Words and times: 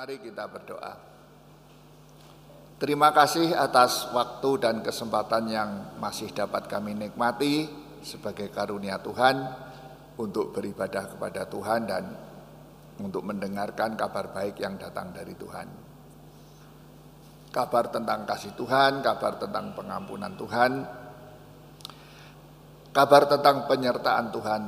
Mari 0.00 0.16
kita 0.16 0.48
berdoa. 0.48 0.96
Terima 2.80 3.12
kasih 3.12 3.52
atas 3.52 4.08
waktu 4.16 4.56
dan 4.56 4.80
kesempatan 4.80 5.44
yang 5.44 6.00
masih 6.00 6.32
dapat 6.32 6.72
kami 6.72 6.96
nikmati 6.96 7.68
sebagai 8.00 8.48
karunia 8.48 8.96
Tuhan 9.04 9.44
untuk 10.16 10.56
beribadah 10.56 11.04
kepada 11.04 11.44
Tuhan 11.44 11.84
dan 11.84 12.16
untuk 12.96 13.28
mendengarkan 13.28 13.92
kabar 13.92 14.32
baik 14.32 14.64
yang 14.64 14.80
datang 14.80 15.12
dari 15.12 15.36
Tuhan. 15.36 15.68
Kabar 17.52 17.92
tentang 17.92 18.24
kasih 18.24 18.56
Tuhan, 18.56 19.04
kabar 19.04 19.36
tentang 19.36 19.76
pengampunan 19.76 20.32
Tuhan, 20.32 20.72
kabar 22.96 23.28
tentang 23.28 23.68
penyertaan 23.68 24.32
Tuhan 24.32 24.60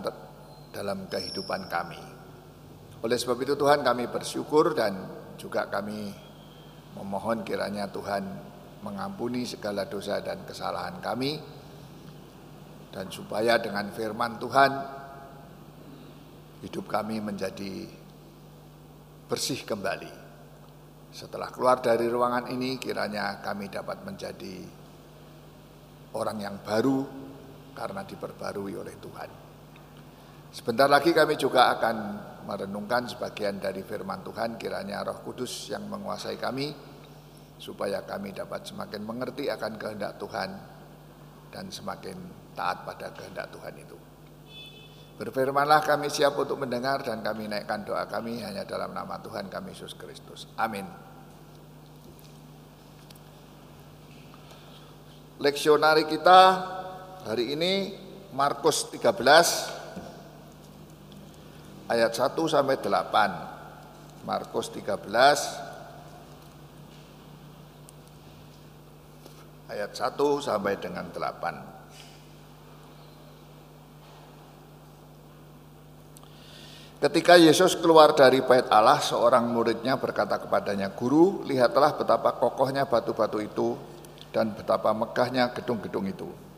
dalam 0.77 1.09
kehidupan 1.09 1.73
kami. 1.73 2.21
Oleh 3.01 3.17
sebab 3.17 3.41
itu 3.41 3.57
Tuhan 3.57 3.81
kami 3.81 4.13
bersyukur 4.13 4.77
dan 4.77 5.22
juga 5.37 5.69
kami 5.69 6.13
memohon 6.97 7.45
kiranya 7.47 7.89
Tuhan 7.89 8.25
mengampuni 8.83 9.47
segala 9.47 9.87
dosa 9.87 10.19
dan 10.21 10.43
kesalahan 10.43 10.99
kami 10.99 11.39
dan 12.93 13.09
supaya 13.09 13.57
dengan 13.57 13.89
firman 13.95 14.37
Tuhan 14.37 14.73
hidup 16.63 16.87
kami 16.87 17.19
menjadi 17.19 17.89
bersih 19.27 19.65
kembali. 19.65 20.21
Setelah 21.13 21.49
keluar 21.53 21.81
dari 21.81 22.09
ruangan 22.09 22.49
ini 22.53 22.77
kiranya 22.77 23.41
kami 23.41 23.69
dapat 23.69 24.05
menjadi 24.05 24.65
orang 26.17 26.39
yang 26.41 26.57
baru 26.61 27.05
karena 27.73 28.05
diperbarui 28.05 28.77
oleh 28.77 28.97
Tuhan. 29.01 29.31
Sebentar 30.53 30.89
lagi 30.89 31.17
kami 31.17 31.41
juga 31.41 31.73
akan 31.73 31.97
merenungkan 32.45 33.09
sebagian 33.09 33.63
dari 33.63 33.83
firman 33.83 34.23
Tuhan 34.27 34.59
kiranya 34.59 35.03
Roh 35.07 35.23
Kudus 35.23 35.71
yang 35.71 35.87
menguasai 35.89 36.37
kami 36.37 36.75
supaya 37.63 38.03
kami 38.03 38.35
dapat 38.35 38.67
semakin 38.67 39.07
mengerti 39.07 39.47
akan 39.47 39.79
kehendak 39.79 40.19
Tuhan 40.19 40.51
dan 41.55 41.71
semakin 41.71 42.17
taat 42.59 42.83
pada 42.83 43.15
kehendak 43.15 43.53
Tuhan 43.55 43.75
itu. 43.79 43.97
Berfirmanlah 45.23 45.87
kami 45.87 46.11
siap 46.11 46.35
untuk 46.35 46.59
mendengar 46.59 47.05
dan 47.07 47.23
kami 47.23 47.47
naikkan 47.47 47.87
doa 47.87 48.09
kami 48.11 48.43
hanya 48.43 48.67
dalam 48.67 48.91
nama 48.91 49.21
Tuhan 49.23 49.47
kami 49.47 49.71
Yesus 49.71 49.95
Kristus. 49.95 50.51
Amin. 50.59 50.89
Leksionari 55.39 56.07
kita 56.11 56.41
hari 57.27 57.55
ini 57.55 57.95
Markus 58.35 58.89
13 58.91 59.82
ayat 61.91 62.13
1 62.15 62.35
sampai 62.47 62.77
8. 62.79 64.27
Markus 64.27 64.71
13 64.71 65.03
ayat 69.73 69.91
1 69.97 70.45
sampai 70.45 70.77
dengan 70.79 71.09
8. 71.11 71.73
Ketika 77.03 77.35
Yesus 77.35 77.75
keluar 77.75 78.15
dari 78.15 78.39
bait 78.47 78.71
Allah, 78.71 79.03
seorang 79.03 79.51
muridnya 79.51 79.99
berkata 79.99 80.39
kepadanya, 80.39 80.95
"Guru, 80.95 81.43
lihatlah 81.43 81.99
betapa 81.99 82.39
kokohnya 82.39 82.87
batu-batu 82.87 83.43
itu 83.43 83.75
dan 84.31 84.55
betapa 84.55 84.95
megahnya 84.95 85.51
gedung-gedung 85.51 86.07
itu." 86.07 86.52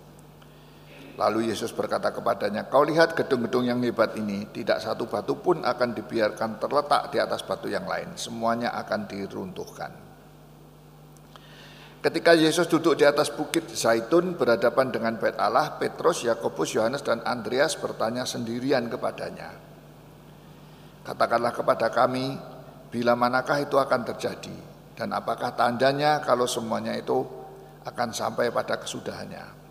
Lalu 1.15 1.55
Yesus 1.55 1.71
berkata 1.71 2.11
kepadanya, 2.11 2.67
kau 2.67 2.83
lihat 2.83 3.15
gedung-gedung 3.15 3.63
yang 3.71 3.79
hebat 3.87 4.19
ini, 4.19 4.51
tidak 4.51 4.83
satu 4.83 5.07
batu 5.07 5.39
pun 5.39 5.63
akan 5.63 5.95
dibiarkan 5.95 6.59
terletak 6.59 7.15
di 7.15 7.23
atas 7.23 7.47
batu 7.47 7.71
yang 7.71 7.87
lain, 7.87 8.19
semuanya 8.19 8.75
akan 8.75 9.07
diruntuhkan. 9.07 9.95
Ketika 12.03 12.35
Yesus 12.37 12.69
duduk 12.69 12.99
di 13.01 13.07
atas 13.07 13.31
bukit 13.33 13.71
Zaitun 13.73 14.37
berhadapan 14.37 14.91
dengan 14.93 15.15
bait 15.17 15.39
Allah, 15.41 15.79
Petrus, 15.81 16.27
Yakobus, 16.27 16.77
Yohanes 16.77 17.01
dan 17.01 17.23
Andreas 17.25 17.79
bertanya 17.79 18.29
sendirian 18.29 18.91
kepadanya. 18.91 19.55
Katakanlah 21.01 21.55
kepada 21.55 21.89
kami, 21.95 22.37
bila 22.93 23.17
manakah 23.17 23.63
itu 23.63 23.81
akan 23.81 24.05
terjadi 24.05 24.57
dan 24.99 25.17
apakah 25.17 25.57
tandanya 25.57 26.21
kalau 26.21 26.45
semuanya 26.45 26.93
itu 26.93 27.25
akan 27.89 28.13
sampai 28.13 28.53
pada 28.53 28.77
kesudahannya. 28.77 29.64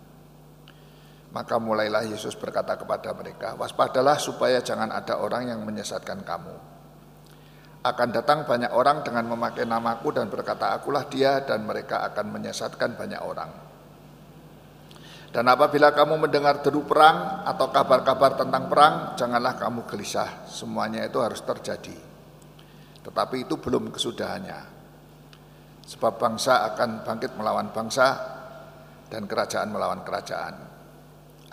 Maka 1.34 1.58
mulailah 1.58 2.06
Yesus 2.06 2.38
berkata 2.38 2.78
kepada 2.78 3.10
mereka, 3.10 3.58
waspadalah 3.58 4.14
supaya 4.22 4.62
jangan 4.62 4.94
ada 4.94 5.18
orang 5.18 5.50
yang 5.50 5.66
menyesatkan 5.66 6.22
kamu. 6.22 6.54
Akan 7.82 8.14
datang 8.14 8.46
banyak 8.46 8.70
orang 8.70 9.02
dengan 9.02 9.26
memakai 9.26 9.66
namaku 9.66 10.14
dan 10.14 10.30
berkata, 10.30 10.70
akulah 10.70 11.10
dia 11.10 11.42
dan 11.42 11.66
mereka 11.66 12.06
akan 12.06 12.38
menyesatkan 12.38 12.94
banyak 12.94 13.18
orang. 13.18 13.50
Dan 15.34 15.50
apabila 15.50 15.90
kamu 15.90 16.22
mendengar 16.22 16.62
deru 16.62 16.86
perang 16.86 17.42
atau 17.42 17.66
kabar-kabar 17.74 18.38
tentang 18.38 18.70
perang, 18.70 18.94
janganlah 19.18 19.58
kamu 19.58 19.90
gelisah. 19.90 20.46
Semuanya 20.46 21.02
itu 21.02 21.18
harus 21.18 21.42
terjadi. 21.42 21.98
Tetapi 23.02 23.42
itu 23.42 23.58
belum 23.58 23.90
kesudahannya. 23.90 24.60
Sebab 25.82 26.14
bangsa 26.14 26.62
akan 26.70 27.02
bangkit 27.02 27.34
melawan 27.34 27.74
bangsa 27.74 28.06
dan 29.10 29.26
kerajaan 29.26 29.74
melawan 29.74 30.06
kerajaan 30.06 30.63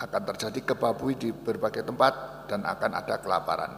akan 0.02 0.22
terjadi 0.34 0.74
kebabui 0.74 1.14
di 1.14 1.30
berbagai 1.30 1.86
tempat 1.86 2.44
dan 2.50 2.66
akan 2.66 2.90
ada 2.98 3.22
kelaparan. 3.22 3.72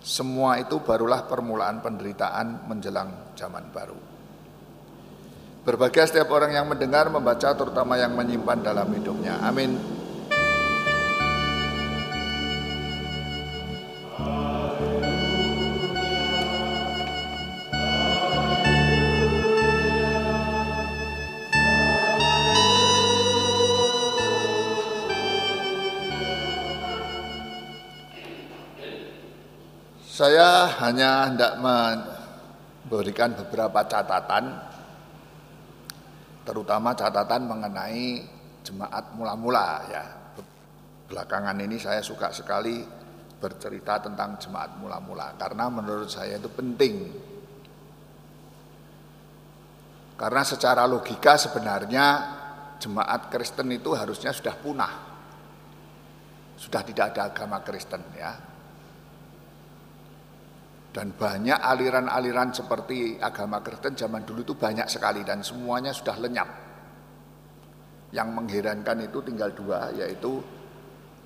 Semua 0.00 0.60
itu 0.60 0.80
barulah 0.80 1.24
permulaan 1.24 1.80
penderitaan 1.80 2.68
menjelang 2.68 3.36
zaman 3.36 3.68
baru. 3.72 3.96
Berbagai 5.60 6.08
setiap 6.08 6.32
orang 6.32 6.56
yang 6.56 6.66
mendengar, 6.68 7.12
membaca, 7.12 7.52
terutama 7.52 8.00
yang 8.00 8.16
menyimpan 8.16 8.64
dalam 8.64 8.88
hidupnya. 8.96 9.44
Amin. 9.44 9.99
Saya 30.20 30.68
hanya 30.84 31.32
hendak 31.32 31.56
memberikan 31.64 33.32
beberapa 33.40 33.80
catatan, 33.88 34.52
terutama 36.44 36.92
catatan 36.92 37.48
mengenai 37.48 38.28
jemaat 38.60 39.16
mula-mula 39.16 39.80
ya. 39.88 40.04
Belakangan 41.08 41.56
ini 41.64 41.80
saya 41.80 42.04
suka 42.04 42.36
sekali 42.36 42.84
bercerita 43.40 43.96
tentang 44.04 44.36
jemaat 44.36 44.76
mula-mula 44.76 45.40
karena 45.40 45.72
menurut 45.72 46.12
saya 46.12 46.36
itu 46.36 46.52
penting. 46.52 47.00
Karena 50.20 50.44
secara 50.44 50.84
logika 50.84 51.40
sebenarnya 51.40 52.06
jemaat 52.76 53.32
Kristen 53.32 53.72
itu 53.72 53.96
harusnya 53.96 54.36
sudah 54.36 54.52
punah. 54.60 54.94
Sudah 56.60 56.84
tidak 56.84 57.16
ada 57.16 57.32
agama 57.32 57.64
Kristen 57.64 58.04
ya 58.20 58.49
dan 60.90 61.14
banyak 61.14 61.54
aliran-aliran 61.54 62.50
seperti 62.50 63.14
agama 63.22 63.62
Kristen 63.62 63.94
zaman 63.94 64.26
dulu 64.26 64.42
itu 64.42 64.54
banyak 64.58 64.90
sekali 64.90 65.22
dan 65.22 65.38
semuanya 65.46 65.94
sudah 65.94 66.18
lenyap. 66.18 66.50
Yang 68.10 68.28
mengherankan 68.34 68.98
itu 69.06 69.22
tinggal 69.22 69.54
dua 69.54 69.94
yaitu 69.94 70.42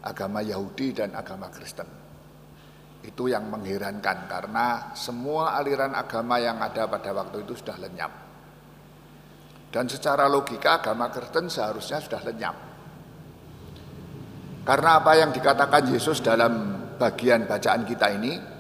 agama 0.05 0.45
Yahudi 0.45 0.93
dan 0.93 1.17
agama 1.17 1.49
Kristen. 1.49 1.89
Itu 3.01 3.33
yang 3.33 3.49
mengherankan 3.49 4.29
karena 4.29 4.93
semua 4.93 5.57
aliran 5.57 5.97
agama 5.97 6.37
yang 6.37 6.61
ada 6.61 6.85
pada 6.85 7.17
waktu 7.17 7.49
itu 7.49 7.57
sudah 7.57 7.81
lenyap. 7.81 8.13
Dan 9.73 9.89
secara 9.89 10.29
logika 10.29 10.85
agama 10.85 11.09
Kristen 11.09 11.49
seharusnya 11.49 12.05
sudah 12.05 12.21
lenyap. 12.21 12.57
Karena 14.65 15.01
apa 15.01 15.13
yang 15.17 15.33
dikatakan 15.33 15.89
Yesus 15.89 16.21
dalam 16.21 16.85
bagian 17.01 17.49
bacaan 17.49 17.85
kita 17.85 18.13
ini 18.13 18.54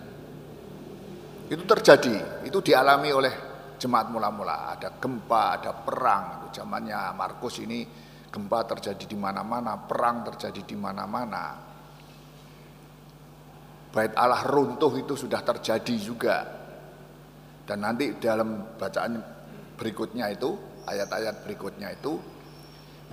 itu 1.54 1.64
terjadi, 1.64 2.42
itu 2.42 2.58
dialami 2.58 3.10
oleh 3.14 3.34
jemaat 3.78 4.10
mula-mula. 4.10 4.74
Ada 4.74 4.98
gempa, 4.98 5.60
ada 5.60 5.70
perang. 5.70 6.42
Itu 6.42 6.60
zamannya 6.62 7.14
Markus 7.14 7.62
ini 7.62 7.86
gempa 8.28 8.66
terjadi 8.66 9.04
di 9.06 9.14
mana-mana, 9.14 9.78
perang 9.78 10.26
terjadi 10.26 10.62
di 10.66 10.76
mana-mana. 10.76 11.44
Bait 13.94 14.10
Allah 14.18 14.42
runtuh 14.42 14.90
itu 14.98 15.14
sudah 15.14 15.38
terjadi 15.46 15.94
juga. 16.02 16.36
Dan 17.64 17.80
nanti 17.86 18.18
dalam 18.18 18.74
bacaan 18.74 19.22
berikutnya 19.78 20.34
itu, 20.34 20.52
ayat-ayat 20.84 21.46
berikutnya 21.46 21.94
itu, 21.94 22.18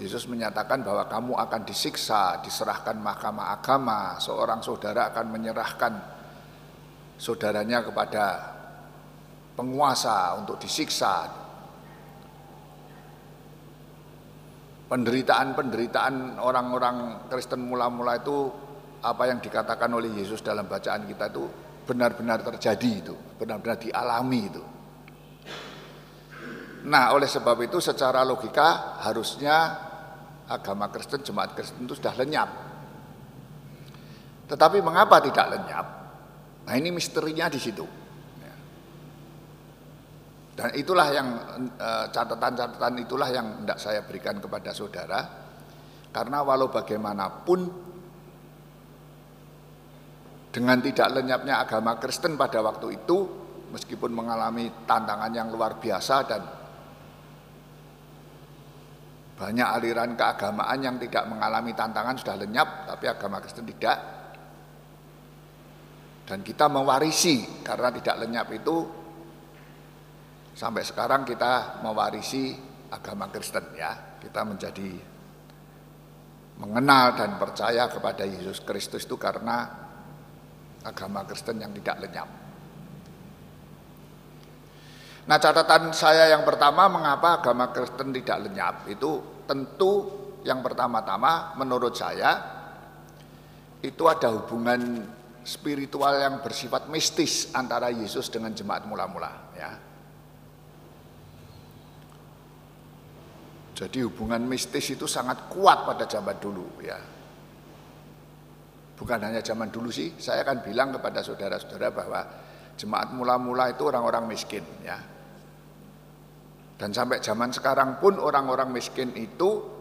Yesus 0.01 0.25
menyatakan 0.25 0.81
bahwa 0.81 1.05
kamu 1.05 1.37
akan 1.37 1.61
disiksa, 1.61 2.41
diserahkan 2.41 2.97
mahkamah 2.97 3.53
agama, 3.61 4.17
seorang 4.17 4.65
saudara 4.65 5.13
akan 5.13 5.25
menyerahkan 5.29 5.93
saudaranya 7.21 7.85
kepada 7.85 8.25
penguasa, 9.53 10.41
untuk 10.41 10.57
disiksa. 10.57 11.29
Penderitaan-penderitaan 14.89 16.41
orang-orang 16.41 17.29
Kristen 17.29 17.69
mula-mula 17.69 18.17
itu 18.17 18.49
apa 19.05 19.29
yang 19.29 19.37
dikatakan 19.37 19.93
oleh 19.93 20.09
Yesus 20.17 20.41
dalam 20.41 20.65
bacaan 20.65 21.05
kita 21.05 21.29
itu 21.29 21.45
benar-benar 21.85 22.41
terjadi 22.41 22.91
itu, 22.91 23.15
benar-benar 23.37 23.77
dialami 23.77 24.41
itu. 24.41 24.63
Nah, 26.81 27.13
oleh 27.13 27.29
sebab 27.29 27.61
itu 27.61 27.77
secara 27.77 28.25
logika 28.25 28.97
harusnya 29.05 29.55
agama 30.49 30.89
Kristen, 30.89 31.21
jemaat 31.21 31.53
Kristen 31.53 31.85
itu 31.85 31.93
sudah 31.95 32.17
lenyap. 32.17 32.49
Tetapi 34.49 34.81
mengapa 34.83 35.21
tidak 35.23 35.47
lenyap? 35.55 36.00
Nah, 36.71 36.79
ini 36.79 36.87
misterinya 36.87 37.51
di 37.51 37.59
situ. 37.59 37.83
Dan 40.55 40.71
itulah 40.71 41.07
yang 41.11 41.27
eh, 41.75 42.05
catatan-catatan 42.15 42.95
itulah 43.03 43.27
yang 43.27 43.67
tidak 43.67 43.79
saya 43.83 43.99
berikan 44.07 44.39
kepada 44.39 44.71
saudara. 44.71 45.19
Karena 46.15 46.39
walau 46.47 46.71
bagaimanapun 46.71 47.59
dengan 50.47 50.79
tidak 50.79 51.11
lenyapnya 51.11 51.59
agama 51.59 51.99
Kristen 51.99 52.39
pada 52.39 52.63
waktu 52.63 53.03
itu 53.03 53.17
meskipun 53.75 54.15
mengalami 54.15 54.71
tantangan 54.87 55.31
yang 55.35 55.51
luar 55.51 55.75
biasa 55.75 56.15
dan 56.23 56.41
banyak 59.39 59.67
aliran 59.67 60.15
keagamaan 60.15 60.79
yang 60.79 60.95
tidak 60.99 61.27
mengalami 61.27 61.75
tantangan 61.75 62.15
sudah 62.15 62.35
lenyap 62.35 62.67
tapi 62.91 63.07
agama 63.07 63.39
Kristen 63.43 63.63
tidak 63.63 64.20
dan 66.31 66.39
kita 66.47 66.71
mewarisi 66.71 67.59
karena 67.59 67.91
tidak 67.91 68.15
lenyap 68.23 68.47
itu 68.55 69.01
Sampai 70.51 70.83
sekarang 70.83 71.23
kita 71.23 71.81
mewarisi 71.81 72.51
agama 72.91 73.31
Kristen 73.31 73.71
ya. 73.73 74.19
Kita 74.19 74.43
menjadi 74.43 74.89
mengenal 76.61 77.17
dan 77.17 77.41
percaya 77.41 77.89
kepada 77.89 78.27
Yesus 78.27 78.61
Kristus 78.61 79.07
itu 79.07 79.17
karena 79.17 79.65
agama 80.85 81.25
Kristen 81.25 81.57
yang 81.57 81.73
tidak 81.81 81.97
lenyap. 82.05 82.29
Nah 85.21 85.37
catatan 85.37 85.93
saya 85.95 86.29
yang 86.29 86.43
pertama 86.43 86.85
mengapa 86.91 87.41
agama 87.41 87.73
Kristen 87.73 88.11
tidak 88.13 88.45
lenyap 88.45 88.85
itu 88.85 89.41
tentu 89.49 89.93
yang 90.45 90.61
pertama-tama 90.61 91.57
menurut 91.57 91.93
saya 91.93 92.37
itu 93.81 94.03
ada 94.05 94.29
hubungan 94.33 95.01
spiritual 95.41 96.17
yang 96.21 96.39
bersifat 96.41 96.87
mistis 96.89 97.49
antara 97.53 97.89
Yesus 97.89 98.29
dengan 98.29 98.53
jemaat 98.53 98.85
mula-mula 98.85 99.31
ya. 99.57 99.71
Jadi 103.81 104.05
hubungan 104.05 104.45
mistis 104.45 104.93
itu 104.93 105.09
sangat 105.09 105.49
kuat 105.49 105.89
pada 105.89 106.05
zaman 106.05 106.37
dulu 106.37 106.85
ya. 106.85 107.01
Bukan 108.93 109.17
hanya 109.17 109.41
zaman 109.41 109.73
dulu 109.73 109.89
sih, 109.89 110.13
saya 110.21 110.45
akan 110.45 110.61
bilang 110.61 110.93
kepada 110.93 111.25
saudara-saudara 111.25 111.89
bahwa 111.89 112.21
jemaat 112.77 113.09
mula-mula 113.17 113.73
itu 113.73 113.81
orang-orang 113.89 114.29
miskin 114.29 114.61
ya. 114.85 115.01
Dan 116.77 116.93
sampai 116.93 117.17
zaman 117.17 117.49
sekarang 117.49 117.97
pun 117.97 118.21
orang-orang 118.21 118.69
miskin 118.69 119.09
itu 119.17 119.80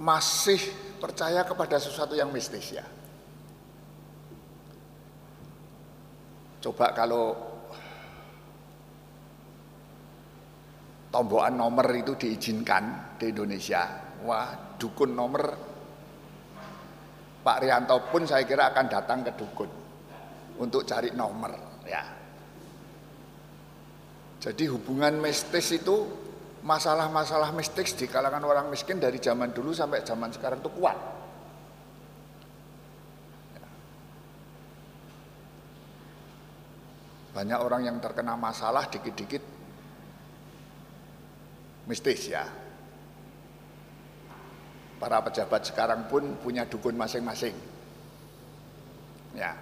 masih 0.00 0.58
percaya 0.96 1.44
kepada 1.44 1.76
sesuatu 1.76 2.16
yang 2.16 2.32
mistis 2.32 2.72
ya. 2.72 2.84
Coba 6.60 6.92
kalau 6.92 7.36
tombokan 11.12 11.56
nomor 11.56 11.88
itu 11.92 12.16
diizinkan 12.16 13.16
di 13.20 13.32
Indonesia. 13.32 13.84
Wah, 14.24 14.76
dukun 14.76 15.12
nomor 15.12 15.44
Pak 17.40 17.56
Rianto 17.64 17.96
pun 18.12 18.28
saya 18.28 18.44
kira 18.44 18.68
akan 18.72 18.86
datang 18.88 19.24
ke 19.24 19.32
dukun 19.32 19.70
untuk 20.60 20.84
cari 20.84 21.12
nomor 21.16 21.52
ya. 21.88 22.04
Jadi 24.40 24.64
hubungan 24.68 25.20
mistis 25.20 25.72
itu 25.76 26.08
masalah-masalah 26.60 27.56
mistis 27.56 27.96
di 27.96 28.04
kalangan 28.04 28.44
orang 28.44 28.68
miskin 28.68 29.00
dari 29.00 29.16
zaman 29.16 29.52
dulu 29.52 29.72
sampai 29.72 30.04
zaman 30.04 30.28
sekarang 30.28 30.60
itu 30.60 30.70
kuat. 30.76 30.98
Banyak 37.30 37.58
orang 37.62 37.86
yang 37.86 37.96
terkena 38.02 38.34
masalah 38.34 38.90
dikit-dikit 38.90 39.40
mistis 41.86 42.28
ya. 42.28 42.44
Para 45.00 45.24
pejabat 45.24 45.64
sekarang 45.64 46.04
pun 46.12 46.36
punya 46.42 46.68
dukun 46.68 46.92
masing-masing. 46.92 47.56
Ya. 49.32 49.56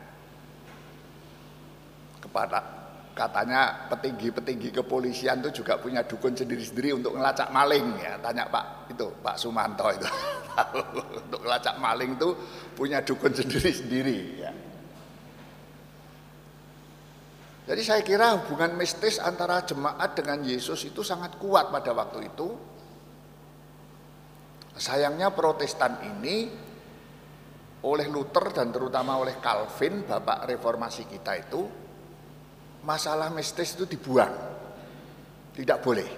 Kepada 2.18 2.77
katanya 3.18 3.90
petinggi-petinggi 3.90 4.70
kepolisian 4.70 5.42
itu 5.42 5.60
juga 5.60 5.74
punya 5.82 6.06
dukun 6.06 6.38
sendiri-sendiri 6.38 6.94
untuk 6.94 7.18
ngelacak 7.18 7.50
maling 7.50 7.98
ya. 7.98 8.14
Tanya 8.22 8.46
Pak 8.46 8.94
itu 8.94 9.10
Pak 9.18 9.34
Sumanto 9.34 9.90
itu. 9.90 10.06
Untuk 11.26 11.42
ngelacak 11.42 11.78
maling 11.78 12.18
itu 12.18 12.34
punya 12.78 13.02
dukun 13.02 13.30
sendiri-sendiri 13.34 14.18
ya. 14.42 14.50
Jadi 17.68 17.82
saya 17.84 18.00
kira 18.00 18.38
hubungan 18.38 18.74
mistis 18.74 19.20
antara 19.20 19.60
jemaat 19.66 20.16
dengan 20.16 20.40
Yesus 20.40 20.88
itu 20.88 21.04
sangat 21.04 21.36
kuat 21.36 21.68
pada 21.68 21.92
waktu 21.92 22.26
itu. 22.26 22.48
Sayangnya 24.78 25.34
Protestan 25.34 26.00
ini 26.06 26.48
oleh 27.84 28.06
Luther 28.10 28.50
dan 28.50 28.74
terutama 28.74 29.20
oleh 29.20 29.36
Calvin, 29.38 30.02
bapak 30.02 30.48
reformasi 30.48 31.06
kita 31.06 31.32
itu, 31.38 31.87
masalah 32.88 33.28
mistis 33.28 33.76
itu 33.76 33.84
dibuang. 33.84 34.32
Tidak 35.52 35.78
boleh. 35.84 36.10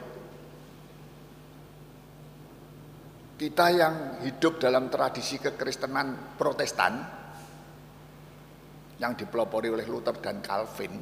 Kita 3.34 3.66
yang 3.74 4.22
hidup 4.22 4.62
dalam 4.62 4.86
tradisi 4.86 5.42
kekristenan 5.42 6.38
Protestan 6.38 7.02
yang 9.00 9.16
dipelopori 9.16 9.72
oleh 9.72 9.88
Luther 9.88 10.12
dan 10.20 10.44
Calvin, 10.44 10.92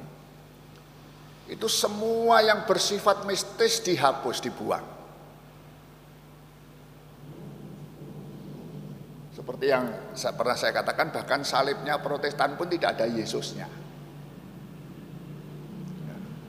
itu 1.51 1.67
semua 1.67 2.39
yang 2.47 2.63
bersifat 2.63 3.27
mistis 3.27 3.83
dihapus, 3.83 4.39
dibuang. 4.39 4.87
Seperti 9.35 9.67
yang 9.67 10.15
pernah 10.15 10.55
saya 10.55 10.71
katakan, 10.71 11.11
bahkan 11.11 11.43
salibnya 11.43 11.99
protestan 11.99 12.55
pun 12.55 12.71
tidak 12.71 12.95
ada 12.95 13.11
Yesusnya. 13.11 13.88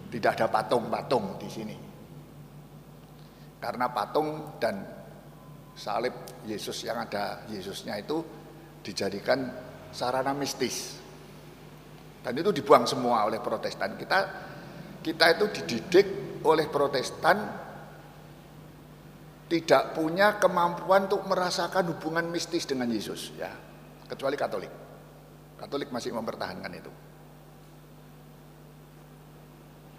Tidak 0.10 0.32
ada 0.36 0.50
patung-patung 0.50 1.38
di 1.38 1.50
sini. 1.50 1.78
Karena 3.60 3.92
patung 3.94 4.58
dan 4.58 4.82
salib 5.78 6.44
Yesus 6.50 6.82
yang 6.84 7.06
ada 7.06 7.46
Yesusnya 7.48 8.00
itu 8.00 8.24
dijadikan 8.82 9.46
sarana 9.94 10.34
mistis. 10.34 10.98
Dan 12.20 12.34
itu 12.36 12.50
dibuang 12.52 12.90
semua 12.90 13.30
oleh 13.30 13.38
protestan. 13.38 13.96
Kita 13.96 14.20
kita 15.00 15.26
itu 15.40 15.46
dididik 15.62 16.08
oleh 16.44 16.68
Protestan 16.68 17.38
tidak 19.50 19.98
punya 19.98 20.38
kemampuan 20.38 21.10
untuk 21.10 21.26
merasakan 21.26 21.90
hubungan 21.96 22.30
mistis 22.30 22.70
dengan 22.70 22.86
Yesus 22.92 23.34
ya 23.34 23.50
kecuali 24.06 24.38
Katolik 24.38 24.72
Katolik 25.58 25.90
masih 25.90 26.14
mempertahankan 26.14 26.72
itu 26.78 26.92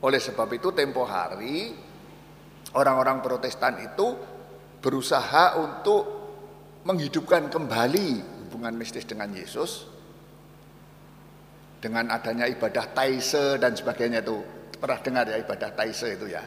oleh 0.01 0.21
sebab 0.21 0.49
itu 0.57 0.73
tempo 0.73 1.05
hari 1.05 1.73
orang-orang 2.77 3.21
Protestan 3.21 3.81
itu 3.85 4.17
berusaha 4.81 5.61
untuk 5.61 6.03
menghidupkan 6.89 7.53
kembali 7.53 8.09
hubungan 8.49 8.73
mistis 8.77 9.05
dengan 9.05 9.29
Yesus 9.37 9.85
dengan 11.81 12.09
adanya 12.13 12.49
ibadah 12.49 12.93
taise 12.97 13.61
dan 13.61 13.77
sebagainya 13.77 14.25
itu 14.25 14.61
Pernah 14.81 14.99
dengar 15.05 15.29
ya 15.29 15.37
ibadah 15.37 15.71
Taise 15.77 16.17
itu 16.17 16.27
ya? 16.33 16.41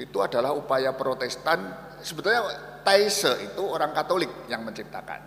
Itu 0.00 0.24
adalah 0.24 0.56
upaya 0.56 0.96
protestan, 0.96 1.68
sebetulnya 2.00 2.48
Taise 2.80 3.44
itu 3.44 3.60
orang 3.60 3.92
Katolik 3.92 4.48
yang 4.48 4.64
menciptakan. 4.64 5.20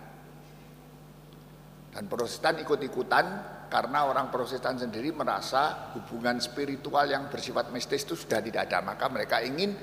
Dan 1.94 2.10
protestan 2.10 2.58
ikut-ikutan 2.66 3.24
karena 3.66 4.06
orang 4.06 4.30
protestan 4.30 4.78
sendiri 4.78 5.10
merasa 5.10 5.90
hubungan 5.98 6.38
spiritual 6.38 7.06
yang 7.10 7.26
bersifat 7.26 7.74
mistis 7.74 8.06
itu 8.06 8.14
sudah 8.14 8.38
tidak 8.38 8.70
ada. 8.70 8.78
Maka 8.82 9.10
mereka 9.10 9.42
ingin 9.42 9.74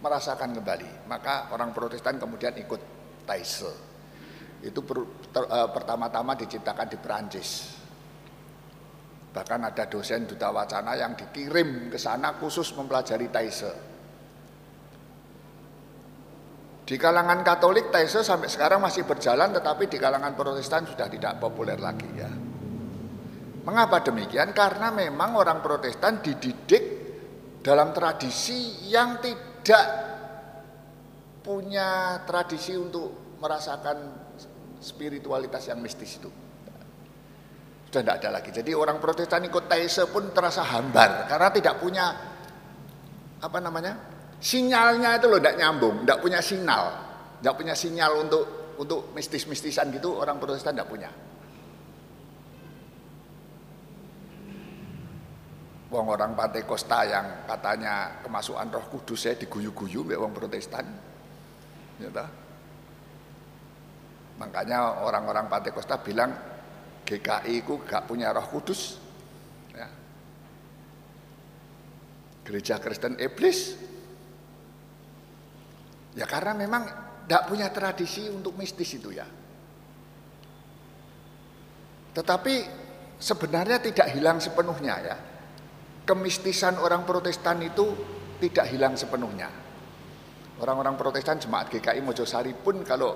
merasakan 0.00 0.56
kembali. 0.56 1.08
Maka 1.08 1.52
orang 1.52 1.76
protestan 1.76 2.16
kemudian 2.16 2.56
ikut 2.56 2.96
Taise. 3.26 3.72
itu 4.64 4.80
uh, 4.80 5.68
pertama-tama 5.70 6.32
diciptakan 6.34 6.88
di 6.88 6.96
Perancis. 6.98 7.76
Bahkan 9.30 9.60
ada 9.68 9.84
dosen 9.84 10.24
duta 10.24 10.48
wacana 10.48 10.96
yang 10.96 11.12
dikirim 11.12 11.92
ke 11.92 12.00
sana 12.00 12.34
khusus 12.40 12.72
mempelajari 12.72 13.28
Taise. 13.28 13.72
Di 16.86 16.94
kalangan 16.96 17.42
Katolik 17.42 17.90
Taise 17.90 18.22
sampai 18.22 18.46
sekarang 18.46 18.78
masih 18.78 19.02
berjalan 19.02 19.50
tetapi 19.50 19.90
di 19.90 19.98
kalangan 19.98 20.38
Protestan 20.38 20.86
sudah 20.86 21.10
tidak 21.10 21.42
populer 21.42 21.76
lagi 21.82 22.06
ya. 22.14 22.30
Mengapa 23.66 23.98
demikian? 23.98 24.54
Karena 24.54 24.94
memang 24.94 25.34
orang 25.34 25.58
Protestan 25.58 26.22
dididik 26.22 26.84
dalam 27.66 27.90
tradisi 27.90 28.86
yang 28.86 29.18
tidak 29.18 29.84
punya 31.42 32.22
tradisi 32.22 32.78
untuk 32.78 33.38
merasakan 33.42 33.98
spiritualitas 34.78 35.66
yang 35.66 35.82
mistis 35.82 36.22
itu. 36.22 36.30
Sudah 37.90 38.02
tidak 38.06 38.16
ada 38.22 38.38
lagi. 38.38 38.54
Jadi 38.54 38.70
orang 38.70 39.02
Protestan 39.02 39.42
ikut 39.50 39.66
Taise 39.66 40.06
pun 40.14 40.30
terasa 40.30 40.62
hambar 40.62 41.26
karena 41.26 41.48
tidak 41.50 41.74
punya 41.82 42.06
apa 43.42 43.58
namanya 43.58 43.98
sinyalnya 44.38 45.18
itu 45.18 45.26
loh 45.26 45.42
tidak 45.42 45.58
nyambung, 45.58 46.06
tidak 46.06 46.18
punya 46.22 46.38
sinyal, 46.38 46.84
tidak 47.42 47.54
punya 47.58 47.74
sinyal 47.74 48.12
untuk 48.22 48.44
untuk 48.78 49.10
mistis-mistisan 49.10 49.90
gitu 49.90 50.22
orang 50.22 50.38
Protestan 50.38 50.78
tidak 50.78 50.86
punya. 50.86 51.10
Wong 55.96 56.12
orang 56.12 56.36
Pantai 56.36 56.68
Costa 56.68 57.08
yang 57.08 57.48
katanya 57.48 58.20
kemasukan 58.20 58.68
Roh 58.68 58.86
Kudus 58.92 59.24
saya 59.24 59.40
diguyu-guyu 59.40 60.04
mbek 60.04 60.20
wong 60.20 60.36
Protestan. 60.36 60.84
Ya 61.96 62.12
Makanya 64.36 65.00
orang-orang 65.00 65.48
Pantai 65.48 65.72
Costa 65.72 65.96
bilang 65.96 66.36
GKI 67.08 67.64
itu 67.64 67.80
gak 67.88 68.04
punya 68.04 68.28
Roh 68.36 68.44
Kudus. 68.44 69.00
Ya. 69.72 69.88
Gereja 72.44 72.76
Kristen 72.76 73.16
iblis. 73.16 73.80
Ya 76.12 76.28
karena 76.28 76.52
memang 76.52 76.84
tidak 77.24 77.42
punya 77.48 77.72
tradisi 77.72 78.28
untuk 78.28 78.60
mistis 78.60 78.92
itu 78.92 79.16
ya. 79.16 79.24
Tetapi 82.12 82.54
sebenarnya 83.16 83.80
tidak 83.80 84.12
hilang 84.12 84.36
sepenuhnya 84.40 84.96
ya 85.00 85.16
kemistisan 86.06 86.78
orang 86.78 87.02
Protestan 87.02 87.58
itu 87.60 87.92
tidak 88.38 88.70
hilang 88.70 88.94
sepenuhnya. 88.94 89.50
Orang-orang 90.62 90.96
Protestan 90.96 91.36
jemaat 91.36 91.68
GKI 91.68 92.00
Mojosari 92.00 92.54
pun 92.56 92.80
kalau 92.86 93.12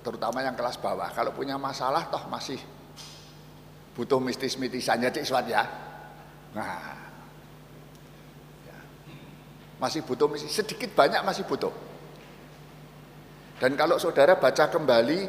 terutama 0.00 0.40
yang 0.40 0.54
kelas 0.56 0.80
bawah 0.80 1.10
kalau 1.12 1.34
punya 1.34 1.60
masalah 1.60 2.08
toh 2.08 2.30
masih 2.30 2.56
butuh 3.92 4.22
mistis-mistisannya 4.22 5.10
cik 5.10 5.26
Swat 5.26 5.46
ya. 5.50 5.66
Nah, 6.54 6.96
ya. 8.64 8.78
masih 9.82 10.06
butuh 10.06 10.30
mistis 10.30 10.54
sedikit 10.54 10.94
banyak 10.94 11.20
masih 11.26 11.44
butuh. 11.44 11.74
Dan 13.58 13.74
kalau 13.74 13.98
saudara 13.98 14.38
baca 14.38 14.70
kembali 14.70 15.20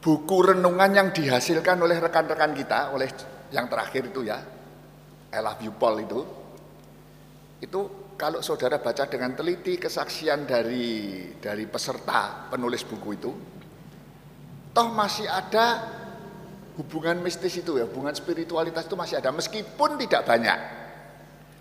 buku 0.00 0.36
renungan 0.40 0.90
yang 0.96 1.08
dihasilkan 1.12 1.76
oleh 1.78 2.00
rekan-rekan 2.00 2.56
kita 2.56 2.96
oleh 2.96 3.12
yang 3.52 3.68
terakhir 3.68 4.08
itu 4.08 4.24
ya 4.24 4.57
I 5.32 5.38
love 5.44 5.60
you 5.60 5.72
Paul 5.76 6.00
itu 6.00 6.20
itu 7.58 7.80
kalau 8.18 8.42
saudara 8.42 8.78
baca 8.78 9.06
dengan 9.06 9.34
teliti 9.34 9.78
kesaksian 9.78 10.46
dari 10.46 11.30
dari 11.38 11.66
peserta 11.66 12.50
penulis 12.50 12.82
buku 12.86 13.08
itu 13.14 13.30
toh 14.74 14.88
masih 14.94 15.26
ada 15.26 15.96
hubungan 16.78 17.18
mistis 17.22 17.58
itu 17.58 17.78
ya 17.78 17.86
hubungan 17.86 18.14
spiritualitas 18.14 18.86
itu 18.86 18.94
masih 18.94 19.18
ada 19.18 19.34
meskipun 19.34 19.98
tidak 19.98 20.22
banyak 20.26 20.78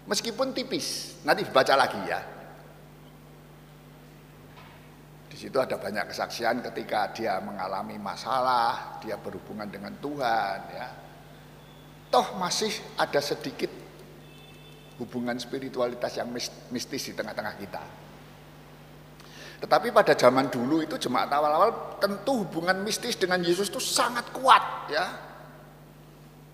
meskipun 0.08 0.56
tipis. 0.56 1.20
Nanti 1.28 1.44
baca 1.46 1.76
lagi 1.76 2.02
ya. 2.08 2.20
Di 5.28 5.36
situ 5.36 5.60
ada 5.62 5.78
banyak 5.78 6.10
kesaksian 6.10 6.66
ketika 6.66 7.14
dia 7.14 7.38
mengalami 7.44 8.00
masalah 8.02 8.98
dia 9.04 9.20
berhubungan 9.22 9.70
dengan 9.70 9.94
Tuhan 10.02 10.60
ya 10.74 10.88
toh 12.08 12.40
masih 12.40 12.72
ada 12.96 13.20
sedikit 13.20 13.70
hubungan 14.98 15.38
spiritualitas 15.38 16.18
yang 16.18 16.34
mistis 16.74 17.12
di 17.12 17.14
tengah-tengah 17.14 17.56
kita. 17.62 17.84
Tetapi 19.58 19.90
pada 19.90 20.14
zaman 20.14 20.54
dulu 20.54 20.86
itu 20.86 21.02
jemaat 21.02 21.34
awal-awal 21.34 21.98
tentu 21.98 22.46
hubungan 22.46 22.78
mistis 22.86 23.18
dengan 23.18 23.42
Yesus 23.42 23.74
itu 23.74 23.82
sangat 23.82 24.30
kuat 24.30 24.94
ya. 24.94 25.06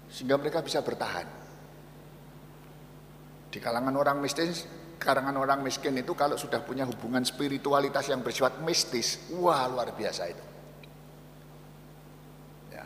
Sehingga 0.08 0.40
mereka 0.40 0.64
bisa 0.64 0.80
bertahan. 0.80 1.28
Di 3.52 3.60
kalangan 3.60 3.96
orang 4.00 4.18
mistis, 4.24 4.66
kalangan 4.98 5.36
orang 5.36 5.60
miskin 5.62 6.00
itu 6.00 6.16
kalau 6.16 6.40
sudah 6.40 6.64
punya 6.64 6.88
hubungan 6.88 7.28
spiritualitas 7.28 8.08
yang 8.08 8.24
bersifat 8.24 8.64
mistis, 8.64 9.30
wah 9.36 9.68
luar 9.68 9.92
biasa 9.92 10.24
itu. 10.32 10.46
Ya. 12.72 12.86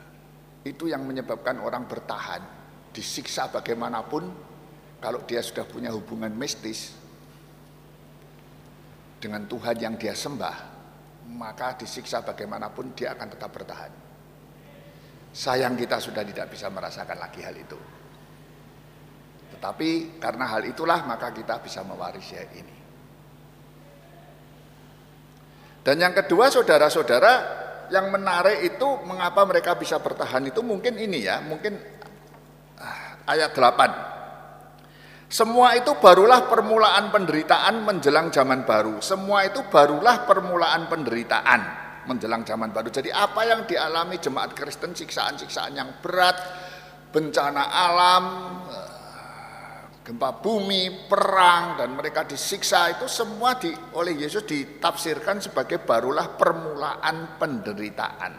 Itu 0.65 0.89
yang 0.89 1.05
menyebabkan 1.05 1.61
orang 1.61 1.85
bertahan 1.85 2.56
disiksa 2.97 3.53
bagaimanapun 3.53 4.25
kalau 4.97 5.21
dia 5.29 5.45
sudah 5.45 5.69
punya 5.69 5.93
hubungan 5.93 6.33
mistis 6.33 6.97
dengan 9.21 9.45
Tuhan 9.45 9.77
yang 9.77 9.93
dia 10.01 10.17
sembah 10.17 10.77
maka 11.37 11.77
disiksa 11.77 12.25
bagaimanapun 12.25 12.97
dia 12.97 13.13
akan 13.13 13.27
tetap 13.37 13.51
bertahan. 13.53 13.91
Sayang 15.29 15.77
kita 15.77 16.01
sudah 16.01 16.23
tidak 16.25 16.49
bisa 16.49 16.71
merasakan 16.71 17.19
lagi 17.19 17.43
hal 17.45 17.53
itu. 17.53 17.77
Tetapi 19.53 20.17
karena 20.17 20.45
hal 20.49 20.63
itulah 20.65 21.03
maka 21.05 21.29
kita 21.35 21.59
bisa 21.61 21.83
mewarisi 21.83 22.33
ini. 22.39 22.77
Dan 25.83 25.99
yang 25.99 26.15
kedua 26.15 26.49
saudara-saudara 26.49 27.33
yang 27.91 28.11
menarik 28.11 28.63
itu 28.75 28.87
mengapa 29.07 29.47
mereka 29.47 29.75
bisa 29.79 29.99
bertahan 29.99 30.43
itu 30.47 30.59
mungkin 30.59 30.99
ini 30.99 31.23
ya 31.23 31.39
mungkin 31.39 31.79
ayat 33.27 33.51
8. 33.51 35.27
Semua 35.27 35.75
itu 35.75 35.91
barulah 35.99 36.47
permulaan 36.47 37.11
penderitaan 37.11 37.83
menjelang 37.83 38.31
zaman 38.31 38.63
baru. 38.63 39.03
Semua 39.03 39.43
itu 39.43 39.59
barulah 39.67 40.23
permulaan 40.23 40.87
penderitaan 40.87 41.61
menjelang 42.07 42.47
zaman 42.47 42.71
baru. 42.71 42.87
Jadi 42.87 43.11
apa 43.11 43.43
yang 43.43 43.67
dialami 43.67 44.15
jemaat 44.23 44.55
Kristen 44.55 44.95
siksaan-siksaan 44.95 45.75
yang 45.75 45.99
berat, 45.99 46.39
bencana 47.11 47.67
alam, 47.67 48.25
eh, 48.71 48.91
gempa 50.07 50.39
bumi, 50.39 51.11
perang 51.11 51.75
dan 51.75 51.91
mereka 51.91 52.23
disiksa 52.23 52.95
itu 52.95 53.11
semua 53.11 53.59
di, 53.59 53.75
oleh 53.99 54.15
Yesus 54.15 54.47
ditafsirkan 54.47 55.43
sebagai 55.43 55.83
barulah 55.83 56.39
permulaan 56.39 57.35
penderitaan. 57.35 58.33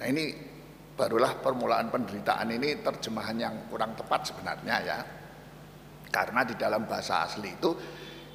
Nah 0.00 0.06
ini 0.06 0.49
barulah 1.00 1.32
permulaan 1.40 1.88
penderitaan 1.88 2.52
ini 2.52 2.84
terjemahan 2.84 3.36
yang 3.40 3.54
kurang 3.72 3.96
tepat 3.96 4.28
sebenarnya 4.28 4.76
ya. 4.84 4.98
Karena 6.12 6.44
di 6.44 6.52
dalam 6.60 6.84
bahasa 6.84 7.24
asli 7.24 7.56
itu 7.56 7.72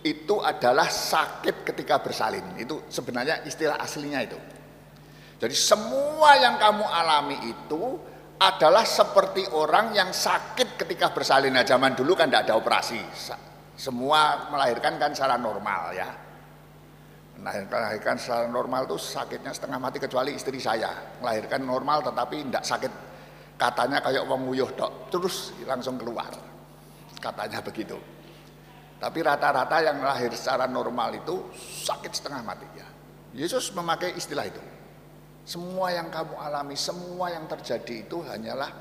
itu 0.01 0.35
adalah 0.41 0.89
sakit 0.89 1.61
ketika 1.61 2.01
bersalin. 2.01 2.57
Itu 2.57 2.89
sebenarnya 2.89 3.45
istilah 3.45 3.77
aslinya 3.77 4.25
itu. 4.25 4.39
Jadi 5.37 5.53
semua 5.53 6.41
yang 6.41 6.57
kamu 6.57 6.85
alami 6.89 7.37
itu 7.53 8.01
adalah 8.41 8.81
seperti 8.81 9.45
orang 9.53 9.93
yang 9.93 10.09
sakit 10.09 10.81
ketika 10.81 11.13
bersalin. 11.13 11.53
Nah, 11.53 11.61
zaman 11.61 11.93
dulu 11.93 12.17
kan 12.17 12.33
tidak 12.33 12.49
ada 12.49 12.57
operasi. 12.57 12.97
Semua 13.77 14.49
melahirkan 14.49 14.97
kan 14.97 15.13
secara 15.13 15.37
normal 15.37 15.93
ya 15.93 16.24
melahirkan 17.39 18.15
secara 18.15 18.47
normal 18.47 18.87
itu 18.87 18.97
sakitnya 18.97 19.51
setengah 19.51 19.79
mati 19.79 19.97
kecuali 19.99 20.35
istri 20.35 20.57
saya. 20.57 21.19
Melahirkan 21.19 21.61
normal 21.63 22.01
tetapi 22.03 22.47
tidak 22.49 22.65
sakit. 22.65 22.93
Katanya 23.55 24.03
kayak 24.03 24.27
wong 24.27 24.51
nguyuh 24.51 24.71
dok 24.75 25.11
terus 25.11 25.55
langsung 25.63 25.95
keluar. 25.95 26.31
Katanya 27.19 27.63
begitu. 27.63 27.95
Tapi 28.95 29.19
rata-rata 29.21 29.83
yang 29.83 29.99
lahir 29.99 30.31
secara 30.31 30.67
normal 30.67 31.19
itu 31.19 31.51
sakit 31.85 32.11
setengah 32.11 32.41
mati 32.41 32.67
ya. 32.75 32.87
Yesus 33.35 33.71
memakai 33.75 34.15
istilah 34.15 34.47
itu. 34.47 34.63
Semua 35.45 35.93
yang 35.93 36.09
kamu 36.09 36.35
alami 36.41 36.73
semua 36.73 37.29
yang 37.29 37.45
terjadi 37.45 38.07
itu 38.07 38.17
hanyalah 38.25 38.71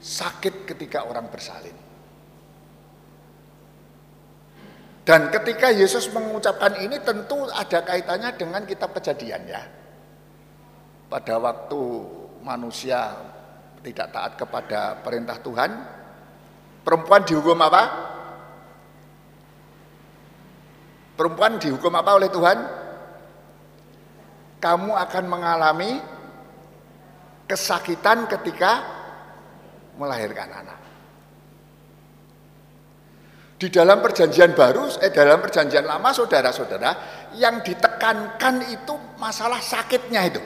sakit 0.00 0.64
ketika 0.64 1.04
orang 1.04 1.28
bersalin 1.28 1.83
Dan 5.04 5.28
ketika 5.28 5.68
Yesus 5.68 6.08
mengucapkan 6.12 6.80
ini 6.80 6.96
tentu 7.04 7.44
ada 7.52 7.84
kaitannya 7.84 8.32
dengan 8.40 8.64
kitab 8.64 8.96
kejadian 8.96 9.44
ya. 9.44 9.62
Pada 11.12 11.36
waktu 11.36 11.80
manusia 12.40 13.12
tidak 13.84 14.08
taat 14.16 14.32
kepada 14.40 14.80
perintah 15.04 15.36
Tuhan, 15.44 15.70
perempuan 16.80 17.22
dihukum 17.28 17.60
apa? 17.60 17.82
Perempuan 21.14 21.60
dihukum 21.60 21.92
apa 21.92 22.10
oleh 22.16 22.32
Tuhan? 22.32 22.58
kamu 24.64 24.96
akan 24.96 25.24
mengalami 25.28 26.00
kesakitan 27.44 28.24
ketika 28.24 28.80
melahirkan 30.00 30.48
anak. 30.48 30.80
Di 33.64 33.72
dalam 33.72 34.04
perjanjian 34.04 34.52
baru, 34.52 34.92
eh 35.00 35.08
dalam 35.08 35.40
perjanjian 35.40 35.88
lama 35.88 36.12
saudara-saudara, 36.12 36.90
yang 37.40 37.64
ditekankan 37.64 38.60
itu 38.68 38.92
masalah 39.16 39.56
sakitnya 39.56 40.20
itu. 40.28 40.42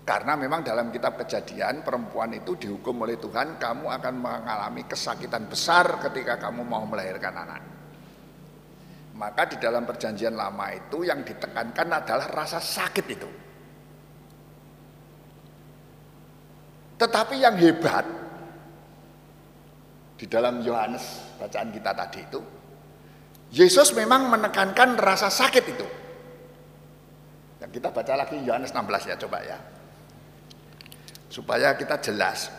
Karena 0.00 0.32
memang 0.32 0.64
dalam 0.64 0.88
kitab 0.88 1.20
kejadian 1.20 1.84
perempuan 1.84 2.32
itu 2.32 2.56
dihukum 2.56 3.04
oleh 3.04 3.20
Tuhan 3.20 3.60
kamu 3.60 3.84
akan 4.00 4.14
mengalami 4.16 4.88
kesakitan 4.88 5.44
besar 5.44 6.00
ketika 6.08 6.40
kamu 6.48 6.64
mau 6.64 6.88
melahirkan 6.88 7.36
anak. 7.36 7.62
Maka 9.12 9.52
di 9.52 9.60
dalam 9.60 9.84
perjanjian 9.84 10.32
lama 10.32 10.72
itu 10.72 11.04
yang 11.04 11.20
ditekankan 11.20 12.00
adalah 12.00 12.32
rasa 12.32 12.64
sakit 12.64 13.06
itu. 13.12 13.28
Tetapi 16.96 17.44
yang 17.44 17.60
hebat 17.60 18.25
di 20.16 20.24
dalam 20.24 20.64
Yohanes 20.64 21.36
bacaan 21.36 21.68
kita 21.70 21.92
tadi 21.92 22.20
itu 22.24 22.40
Yesus 23.54 23.94
memang 23.94 24.26
menekankan 24.26 24.98
rasa 24.98 25.30
sakit 25.30 25.64
itu. 25.70 25.86
Yang 27.62 27.70
kita 27.78 27.88
baca 27.94 28.12
lagi 28.18 28.36
Yohanes 28.42 28.74
16 28.74 29.10
ya 29.10 29.16
coba 29.16 29.38
ya 29.46 29.58
supaya 31.30 31.76
kita 31.78 32.00
jelas. 32.02 32.50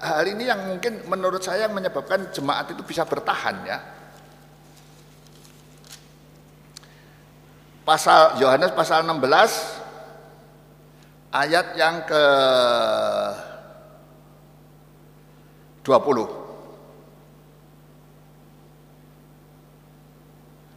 Hal 0.00 0.24
ini 0.30 0.46
yang 0.46 0.62
mungkin 0.70 1.02
menurut 1.10 1.42
saya 1.42 1.66
menyebabkan 1.66 2.30
jemaat 2.30 2.70
itu 2.70 2.82
bisa 2.86 3.02
bertahan 3.04 3.56
ya. 3.66 3.78
Pasal 7.82 8.38
Yohanes 8.38 8.70
pasal 8.76 9.02
16 9.02 9.18
ayat 11.34 11.74
yang 11.74 12.06
ke 12.06 12.22
20. 15.82 16.40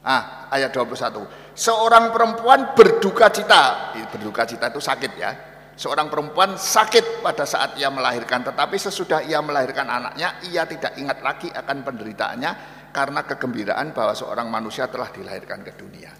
Ah, 0.04 0.52
ayat 0.52 0.72
21. 0.76 1.24
Seorang 1.56 2.12
perempuan 2.12 2.76
berduka 2.76 3.32
cita. 3.32 3.96
Berduka 4.12 4.44
cita 4.44 4.68
itu 4.68 4.84
sakit 4.84 5.12
ya 5.16 5.32
Seorang 5.74 6.06
perempuan 6.06 6.54
sakit 6.54 7.26
pada 7.26 7.50
saat 7.50 7.82
ia 7.82 7.90
melahirkan, 7.90 8.46
tetapi 8.46 8.78
sesudah 8.78 9.26
ia 9.26 9.42
melahirkan 9.42 9.90
anaknya, 9.90 10.38
ia 10.46 10.70
tidak 10.70 10.94
ingat 11.02 11.26
lagi 11.26 11.50
akan 11.50 11.82
penderitaannya 11.82 12.52
karena 12.94 13.26
kegembiraan 13.26 13.90
bahwa 13.90 14.14
seorang 14.14 14.54
manusia 14.54 14.86
telah 14.86 15.10
dilahirkan 15.10 15.66
ke 15.66 15.74
dunia. 15.74 16.14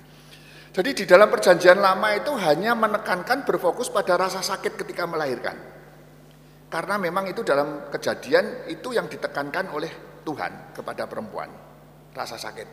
Jadi 0.74 0.90
di 0.98 1.06
dalam 1.06 1.30
perjanjian 1.30 1.78
lama 1.78 2.18
itu 2.18 2.34
hanya 2.34 2.74
menekankan 2.74 3.46
berfokus 3.46 3.94
pada 3.94 4.18
rasa 4.18 4.42
sakit 4.42 4.74
ketika 4.74 5.06
melahirkan. 5.06 5.54
Karena 6.74 6.98
memang 6.98 7.30
itu 7.30 7.46
dalam 7.46 7.86
kejadian 7.94 8.65
itu 8.65 8.98
yang 8.98 9.06
ditekankan 9.06 9.70
oleh 9.70 10.18
Tuhan 10.25 10.74
kepada 10.74 11.06
perempuan, 11.06 11.46
rasa 12.18 12.34
sakit. 12.34 12.68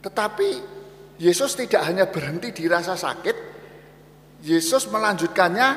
Tetapi 0.00 0.48
Yesus 1.20 1.52
tidak 1.52 1.84
hanya 1.84 2.08
berhenti 2.08 2.56
di 2.56 2.64
rasa 2.64 2.96
sakit, 2.96 3.36
Yesus 4.40 4.88
melanjutkannya 4.88 5.68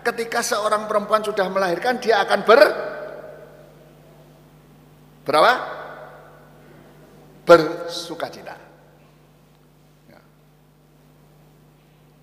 ketika 0.00 0.40
seorang 0.40 0.88
perempuan 0.88 1.20
sudah 1.20 1.44
melahirkan 1.52 2.00
dia 2.00 2.24
akan 2.24 2.40
ber 2.48 2.60
berapa? 5.28 5.52
Bersukacita. 7.44 8.56
Ya. 10.08 10.20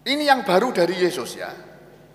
Ini 0.10 0.24
yang 0.25 0.41
baru 0.41 0.74
dari 0.74 1.05
Yesus 1.05 1.38
ya. 1.38 1.64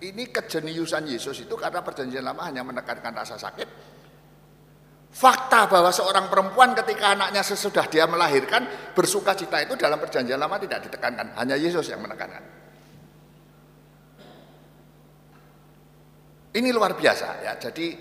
Ini 0.01 0.33
kejeniusan 0.33 1.05
Yesus 1.05 1.45
itu 1.45 1.53
karena 1.53 1.85
perjanjian 1.85 2.25
lama 2.25 2.49
hanya 2.49 2.65
menekankan 2.65 3.13
rasa 3.13 3.37
sakit. 3.37 3.69
Fakta 5.11 5.69
bahwa 5.69 5.93
seorang 5.93 6.25
perempuan 6.31 6.73
ketika 6.73 7.13
anaknya 7.13 7.45
sesudah 7.45 7.85
dia 7.85 8.09
melahirkan 8.09 8.65
bersukacita 8.97 9.61
itu 9.61 9.77
dalam 9.77 10.01
perjanjian 10.01 10.41
lama 10.41 10.57
tidak 10.57 10.89
ditekankan. 10.89 11.37
Hanya 11.37 11.53
Yesus 11.53 11.85
yang 11.93 12.01
menekankan. 12.01 12.41
Ini 16.51 16.69
luar 16.73 16.97
biasa 16.97 17.45
ya. 17.45 17.53
Jadi 17.61 17.93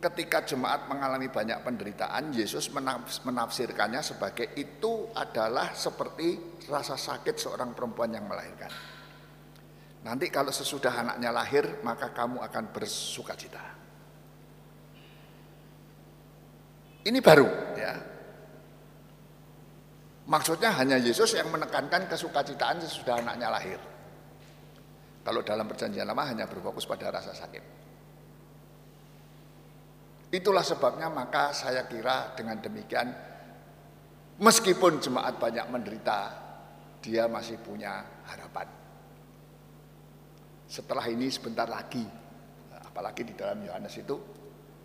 ketika 0.00 0.40
jemaat 0.46 0.88
mengalami 0.88 1.28
banyak 1.28 1.60
penderitaan, 1.60 2.32
Yesus 2.32 2.72
menafsirkannya 3.26 4.00
sebagai 4.00 4.56
itu 4.56 5.12
adalah 5.12 5.76
seperti 5.76 6.64
rasa 6.64 6.96
sakit 6.96 7.36
seorang 7.36 7.76
perempuan 7.76 8.14
yang 8.14 8.24
melahirkan. 8.24 8.95
Nanti 10.06 10.30
kalau 10.30 10.54
sesudah 10.54 11.02
anaknya 11.02 11.34
lahir, 11.34 11.82
maka 11.82 12.14
kamu 12.14 12.38
akan 12.38 12.64
bersuka 12.70 13.34
cita. 13.34 13.58
Ini 17.10 17.18
baru 17.18 17.50
ya. 17.74 17.94
Maksudnya 20.30 20.70
hanya 20.78 20.98
Yesus 20.98 21.34
yang 21.34 21.50
menekankan 21.50 22.06
kesukacitaan 22.06 22.82
sesudah 22.82 23.18
anaknya 23.18 23.50
lahir. 23.50 23.78
Kalau 25.26 25.42
dalam 25.42 25.66
perjanjian 25.66 26.06
lama 26.06 26.22
hanya 26.22 26.46
berfokus 26.46 26.86
pada 26.86 27.10
rasa 27.10 27.34
sakit. 27.34 27.62
Itulah 30.30 30.62
sebabnya 30.62 31.10
maka 31.10 31.50
saya 31.50 31.86
kira 31.90 32.34
dengan 32.38 32.62
demikian 32.62 33.10
meskipun 34.38 35.02
jemaat 35.02 35.38
banyak 35.38 35.66
menderita, 35.66 36.20
dia 37.02 37.26
masih 37.26 37.58
punya 37.62 38.06
harapan. 38.26 38.85
Setelah 40.66 41.06
ini 41.06 41.30
sebentar 41.30 41.70
lagi, 41.70 42.02
apalagi 42.74 43.22
di 43.22 43.34
dalam 43.38 43.62
Yohanes 43.62 43.94
itu, 44.02 44.18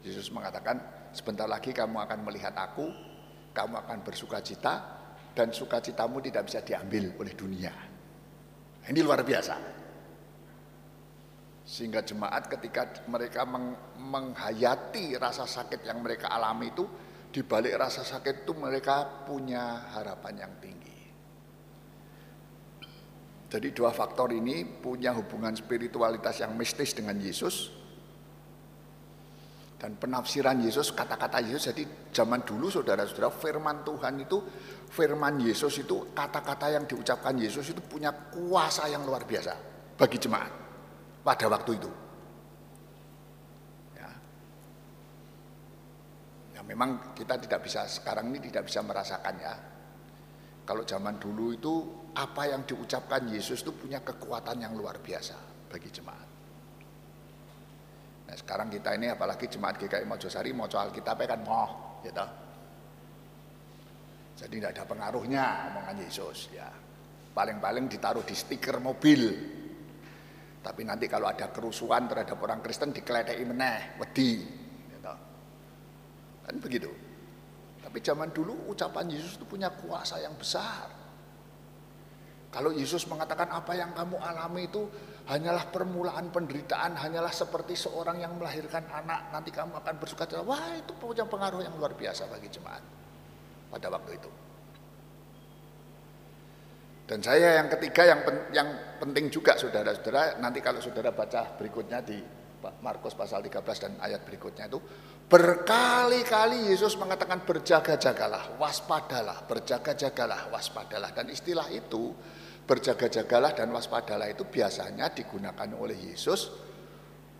Yesus 0.05 0.29
mengatakan 0.29 1.09
sebentar 1.13 1.49
lagi 1.49 1.73
kamu 1.73 1.97
akan 2.05 2.19
melihat 2.25 2.53
aku, 2.57 2.89
kamu 3.53 3.75
akan 3.81 3.97
bersuka 4.05 4.41
cita, 4.45 4.73
dan 5.33 5.49
sukacitamu 5.49 6.21
tidak 6.21 6.49
bisa 6.49 6.59
diambil 6.61 7.13
oleh 7.17 7.33
dunia. 7.33 7.73
Ini 8.81 8.99
luar 9.01 9.21
biasa. 9.25 9.55
Sehingga 11.61 12.01
jemaat 12.03 12.49
ketika 12.49 13.05
mereka 13.07 13.45
meng, 13.45 13.77
menghayati 14.01 15.15
rasa 15.15 15.45
sakit 15.45 15.85
yang 15.85 16.01
mereka 16.01 16.33
alami 16.33 16.73
itu, 16.73 16.83
di 17.31 17.41
balik 17.47 17.79
rasa 17.79 18.03
sakit 18.03 18.43
itu 18.43 18.51
mereka 18.57 19.23
punya 19.23 19.87
harapan 19.95 20.45
yang 20.45 20.53
tinggi. 20.59 20.90
Jadi 23.51 23.75
dua 23.75 23.91
faktor 23.91 24.31
ini 24.31 24.63
punya 24.63 25.11
hubungan 25.11 25.51
spiritualitas 25.51 26.39
yang 26.39 26.55
mistis 26.55 26.95
dengan 26.95 27.19
Yesus. 27.19 27.83
Dan 29.75 29.99
penafsiran 29.99 30.61
Yesus, 30.61 30.93
kata-kata 30.95 31.41
Yesus, 31.43 31.73
jadi 31.73 31.83
zaman 32.15 32.45
dulu 32.47 32.69
saudara-saudara 32.71 33.33
firman 33.33 33.81
Tuhan 33.83 34.23
itu, 34.23 34.39
firman 34.87 35.41
Yesus 35.41 35.83
itu, 35.83 36.13
kata-kata 36.15 36.69
yang 36.69 36.85
diucapkan 36.87 37.33
Yesus 37.35 37.75
itu 37.75 37.81
punya 37.83 38.13
kuasa 38.13 38.87
yang 38.87 39.03
luar 39.03 39.25
biasa 39.25 39.51
bagi 39.97 40.21
jemaat 40.21 40.53
pada 41.25 41.49
waktu 41.49 41.81
itu. 41.81 41.91
Ya. 43.97 44.09
ya 46.55 46.61
memang 46.61 47.17
kita 47.17 47.41
tidak 47.41 47.65
bisa 47.65 47.89
sekarang 47.89 48.29
ini 48.31 48.47
tidak 48.53 48.69
bisa 48.69 48.85
merasakan 48.85 49.35
ya. 49.41 49.70
Kalau 50.61 50.83
zaman 50.85 51.17
dulu 51.17 51.45
itu 51.51 51.73
apa 52.15 52.47
yang 52.47 52.63
diucapkan 52.67 53.27
Yesus 53.27 53.65
itu 53.65 53.73
punya 53.73 53.99
kekuatan 54.03 54.61
yang 54.61 54.73
luar 54.77 54.99
biasa 55.01 55.67
bagi 55.67 55.89
jemaat. 55.89 56.29
Nah 58.27 58.35
sekarang 58.35 58.71
kita 58.71 58.95
ini 58.95 59.11
apalagi 59.11 59.47
jemaat 59.51 59.75
GKI 59.81 60.05
Mojosari 60.07 60.51
mau 60.55 60.69
soal 60.71 60.91
Alkitabnya 60.91 61.27
kan 61.35 61.41
moh 61.43 61.69
gitu. 62.05 62.25
Jadi 64.41 64.53
tidak 64.57 64.71
ada 64.73 64.83
pengaruhnya 64.87 65.43
omongan 65.73 65.97
Yesus 66.01 66.49
ya. 66.55 66.69
Paling-paling 67.31 67.87
ditaruh 67.87 68.23
di 68.23 68.35
stiker 68.35 68.79
mobil 68.83 69.21
tapi 70.61 70.85
nanti 70.85 71.09
kalau 71.09 71.25
ada 71.25 71.49
kerusuhan 71.49 72.05
terhadap 72.05 72.37
orang 72.37 72.61
Kristen 72.61 72.93
dikeledai 72.93 73.41
meneh, 73.41 73.97
wedi. 73.97 74.45
Gitu. 74.93 75.13
Kan 76.45 76.55
begitu. 76.61 77.10
Tapi 77.91 77.99
zaman 77.99 78.31
dulu 78.31 78.71
ucapan 78.71 79.03
Yesus 79.11 79.35
itu 79.35 79.43
punya 79.43 79.67
kuasa 79.67 80.15
yang 80.23 80.31
besar. 80.39 80.87
Kalau 82.47 82.71
Yesus 82.71 83.03
mengatakan 83.11 83.51
apa 83.51 83.75
yang 83.75 83.91
kamu 83.91 84.15
alami 84.15 84.71
itu 84.71 84.87
hanyalah 85.27 85.67
permulaan 85.75 86.31
penderitaan, 86.31 86.95
hanyalah 86.95 87.35
seperti 87.35 87.75
seorang 87.75 88.23
yang 88.23 88.39
melahirkan 88.39 88.87
anak, 88.87 89.27
nanti 89.35 89.51
kamu 89.51 89.75
akan 89.75 89.99
bersuka 89.99 90.23
cita. 90.23 90.39
Wah, 90.39 90.71
itu 90.79 90.95
punya 90.95 91.27
pengaruh 91.27 91.67
yang 91.67 91.75
luar 91.75 91.91
biasa 91.91 92.31
bagi 92.31 92.47
jemaat 92.47 92.79
pada 93.67 93.91
waktu 93.91 94.15
itu. 94.15 94.31
Dan 97.11 97.19
saya 97.19 97.59
yang 97.59 97.67
ketiga 97.67 98.07
yang 98.07 98.23
pen, 98.23 98.35
yang 98.55 98.69
penting 99.03 99.27
juga 99.27 99.59
saudara-saudara 99.59 100.39
nanti 100.39 100.63
kalau 100.63 100.79
saudara 100.79 101.11
baca 101.11 101.59
berikutnya 101.59 101.99
di 101.99 102.23
Markus 102.79 103.19
pasal 103.19 103.43
13 103.43 103.83
dan 103.83 103.91
ayat 103.99 104.23
berikutnya 104.23 104.71
itu 104.71 104.79
berkali-kali 105.31 106.67
Yesus 106.67 106.99
mengatakan 106.99 107.47
berjaga-jagalah, 107.47 108.59
waspadalah, 108.59 109.47
berjaga-jagalah, 109.47 110.51
waspadalah 110.51 111.15
dan 111.15 111.31
istilah 111.31 111.71
itu 111.71 112.11
berjaga-jagalah 112.67 113.55
dan 113.55 113.71
waspadalah 113.71 114.27
itu 114.27 114.43
biasanya 114.43 115.07
digunakan 115.15 115.71
oleh 115.79 115.95
Yesus 116.11 116.51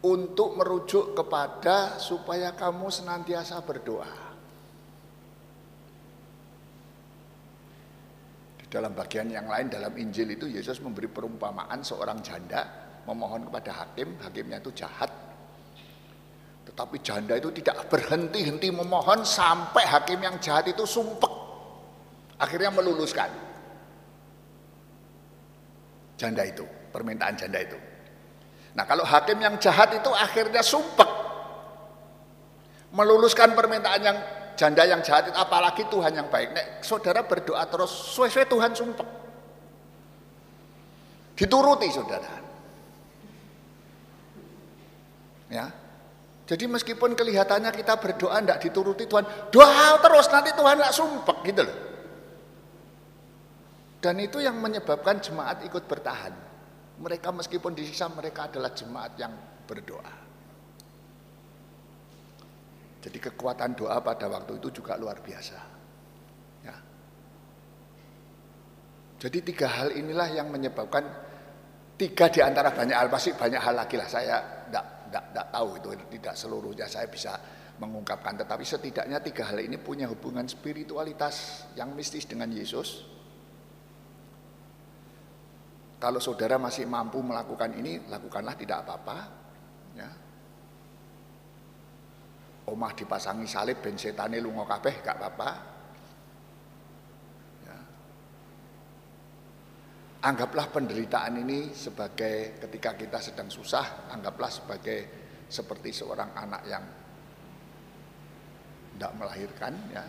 untuk 0.07 0.55
merujuk 0.55 1.11
kepada 1.19 1.99
supaya 1.99 2.55
kamu 2.55 2.87
senantiasa 2.87 3.59
berdoa. 3.59 4.13
Di 8.55 8.65
dalam 8.71 8.95
bagian 8.95 9.27
yang 9.27 9.51
lain 9.51 9.67
dalam 9.67 9.91
Injil 9.99 10.31
itu 10.39 10.47
Yesus 10.47 10.79
memberi 10.79 11.11
perumpamaan 11.11 11.83
seorang 11.83 12.23
janda 12.23 12.63
memohon 13.03 13.51
kepada 13.51 13.83
hakim, 13.83 14.15
hakimnya 14.23 14.63
itu 14.63 14.71
jahat. 14.79 15.30
Tetapi 16.81 16.97
janda 17.05 17.37
itu 17.37 17.53
tidak 17.61 17.93
berhenti-henti 17.93 18.73
memohon 18.73 19.21
sampai 19.21 19.85
hakim 19.85 20.17
yang 20.17 20.41
jahat 20.41 20.65
itu 20.65 20.81
sumpek. 20.81 21.29
Akhirnya 22.41 22.73
meluluskan. 22.73 23.29
Janda 26.17 26.41
itu, 26.41 26.65
permintaan 26.89 27.37
janda 27.37 27.61
itu. 27.61 27.77
Nah 28.73 28.89
kalau 28.89 29.05
hakim 29.05 29.37
yang 29.37 29.61
jahat 29.61 29.93
itu 29.93 30.09
akhirnya 30.09 30.65
sumpek 30.65 31.05
meluluskan 32.97 33.53
permintaan 33.53 34.01
yang 34.01 34.17
janda 34.57 34.81
yang 34.81 35.05
jahat 35.05 35.29
itu 35.29 35.37
apalagi 35.37 35.85
Tuhan 35.85 36.17
yang 36.17 36.33
baik. 36.33 36.49
Nek 36.49 36.65
saudara 36.81 37.21
berdoa 37.21 37.61
terus 37.69 37.93
sesuai 37.93 38.49
Tuhan 38.49 38.73
sumpek. 38.73 39.05
Dituruti 41.37 41.93
saudara. 41.93 42.41
Ya. 45.53 45.80
Jadi 46.51 46.67
meskipun 46.67 47.15
kelihatannya 47.15 47.71
kita 47.71 47.95
berdoa 47.95 48.43
tidak 48.43 48.59
dituruti 48.59 49.07
Tuhan, 49.07 49.23
doa 49.55 49.95
terus 50.03 50.27
nanti 50.27 50.51
Tuhan 50.51 50.83
nggak 50.83 50.91
sumpek 50.91 51.37
gitu 51.47 51.63
loh. 51.63 51.77
Dan 54.03 54.19
itu 54.19 54.43
yang 54.43 54.59
menyebabkan 54.59 55.23
jemaat 55.23 55.63
ikut 55.63 55.87
bertahan. 55.87 56.35
Mereka 56.99 57.31
meskipun 57.31 57.71
disiksa 57.71 58.11
mereka 58.11 58.51
adalah 58.51 58.75
jemaat 58.75 59.15
yang 59.15 59.31
berdoa. 59.63 60.11
Jadi 62.99 63.17
kekuatan 63.31 63.71
doa 63.71 64.03
pada 64.03 64.27
waktu 64.27 64.59
itu 64.59 64.83
juga 64.83 64.99
luar 64.99 65.23
biasa. 65.23 65.57
Ya. 66.67 66.75
Jadi 69.23 69.55
tiga 69.55 69.71
hal 69.71 69.95
inilah 69.95 70.27
yang 70.35 70.51
menyebabkan 70.51 71.07
tiga 71.95 72.27
di 72.27 72.43
antara 72.43 72.75
banyak 72.75 72.97
hal 72.97 73.07
pasti 73.07 73.31
banyak 73.31 73.61
hal 73.63 73.71
lagi 73.71 73.95
lah 73.95 74.09
saya 74.11 74.60
tidak 75.11 75.47
tahu 75.51 75.69
itu 75.75 75.89
tidak 76.15 76.33
seluruhnya 76.39 76.87
saya 76.87 77.11
bisa 77.11 77.35
mengungkapkan 77.83 78.39
tetapi 78.39 78.63
setidaknya 78.63 79.19
tiga 79.19 79.51
hal 79.51 79.59
ini 79.59 79.75
punya 79.75 80.07
hubungan 80.07 80.47
spiritualitas 80.47 81.67
yang 81.75 81.91
mistis 81.91 82.23
dengan 82.23 82.47
Yesus 82.47 83.11
kalau 86.01 86.17
saudara 86.17 86.57
masih 86.57 86.89
mampu 86.89 87.21
melakukan 87.21 87.77
ini, 87.77 88.01
lakukanlah 88.09 88.57
tidak 88.57 88.81
apa-apa. 88.81 89.17
Ya. 89.93 90.09
Omah 92.65 92.91
dipasangi 92.97 93.45
salib 93.45 93.85
ben 93.85 93.93
setane 94.01 94.41
lunga 94.41 94.65
kabeh 94.65 95.05
gak 95.05 95.21
apa-apa. 95.21 95.49
Anggaplah 100.21 100.69
penderitaan 100.69 101.41
ini 101.41 101.73
sebagai 101.73 102.61
ketika 102.61 102.93
kita 102.93 103.17
sedang 103.17 103.49
susah, 103.49 104.13
anggaplah 104.13 104.53
sebagai 104.53 104.99
seperti 105.49 105.89
seorang 105.89 106.29
anak 106.37 106.61
yang 106.69 106.83
tidak 108.93 109.11
melahirkan 109.17 109.73
ya. 109.89 110.05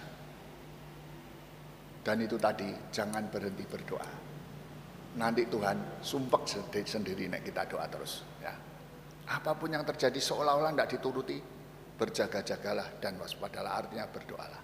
Dan 2.03 2.16
itu 2.20 2.37
tadi 2.37 2.68
jangan 2.92 3.25
berhenti 3.33 3.64
berdoa 3.64 4.33
nanti 5.16 5.44
Tuhan 5.44 6.01
sumpek 6.01 6.72
sendiri 6.88 7.29
nek 7.29 7.44
kita 7.44 7.68
doa 7.68 7.85
terus 7.88 8.25
ya. 8.40 8.55
Apa 9.29 9.55
pun 9.55 9.70
yang 9.70 9.85
terjadi 9.85 10.18
seolah-olah 10.18 10.72
tidak 10.75 10.90
dituruti, 10.98 11.38
berjaga-jagalah 11.94 12.98
dan 12.98 13.16
waspadalah 13.20 13.85
artinya 13.85 14.09
berdoalah. 14.09 14.62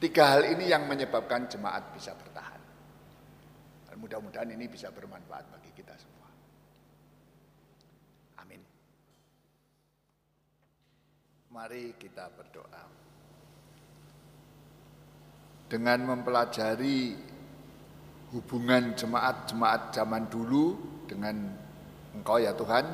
Tiga 0.00 0.24
hal 0.32 0.48
ini 0.48 0.72
yang 0.72 0.88
menyebabkan 0.88 1.44
jemaat 1.44 1.92
bisa 1.92 2.16
bertahan. 2.16 2.49
Mudah-mudahan 4.00 4.48
ini 4.56 4.64
bisa 4.64 4.88
bermanfaat 4.88 5.44
bagi 5.52 5.70
kita 5.76 5.92
semua. 6.00 6.28
Amin. 8.40 8.64
Mari 11.52 11.92
kita 12.00 12.32
berdoa. 12.32 12.84
Dengan 15.70 16.02
mempelajari 16.02 17.14
hubungan 18.32 18.96
jemaat-jemaat 18.96 19.92
zaman 19.94 20.26
dulu 20.32 20.74
dengan 21.06 21.36
Engkau 22.16 22.42
ya 22.42 22.56
Tuhan, 22.56 22.86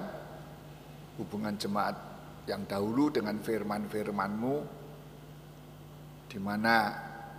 hubungan 1.16 1.57
jemaat 1.57 1.97
yang 2.45 2.69
dahulu 2.69 3.09
dengan 3.09 3.40
firman-firman-Mu, 3.40 4.57
di 6.29 6.38
mana 6.42 6.77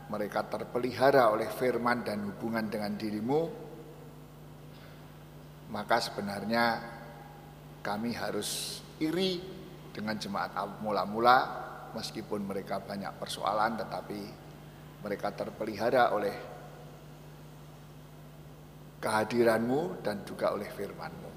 mereka 0.07 0.47
terpelihara 0.47 1.31
oleh 1.31 1.51
firman 1.51 2.03
dan 2.03 2.23
hubungan 2.23 2.71
dengan 2.71 2.95
dirimu, 2.95 3.41
maka 5.71 5.99
sebenarnya 5.99 6.63
kami 7.83 8.15
harus 8.15 8.79
iri 9.03 9.39
dengan 9.91 10.15
jemaat 10.15 10.55
mula-mula 10.79 11.37
meskipun 11.91 12.45
mereka 12.47 12.79
banyak 12.79 13.11
persoalan 13.19 13.79
tetapi 13.79 14.19
mereka 15.03 15.33
terpelihara 15.35 16.15
oleh 16.15 16.35
kehadiranmu 18.97 20.01
dan 20.01 20.23
juga 20.23 20.55
oleh 20.55 20.69
firmanmu. 20.71 21.31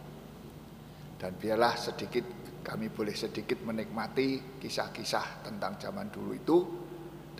Dan 1.20 1.36
biarlah 1.36 1.76
sedikit 1.76 2.24
kami 2.64 2.88
boleh 2.88 3.12
sedikit 3.12 3.60
menikmati 3.64 4.60
kisah-kisah 4.60 5.44
tentang 5.44 5.76
zaman 5.76 6.08
dulu 6.08 6.32
itu 6.32 6.58